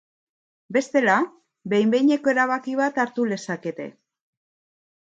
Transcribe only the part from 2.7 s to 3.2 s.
bat